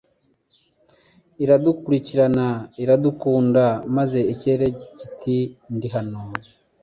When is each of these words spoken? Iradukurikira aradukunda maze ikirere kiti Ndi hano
Iradukurikira 1.43 2.25
aradukunda 2.81 3.63
maze 3.95 4.19
ikirere 4.33 4.67
kiti 4.97 5.37
Ndi 5.75 5.87
hano 5.95 6.21